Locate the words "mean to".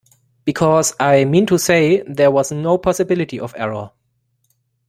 1.25-1.59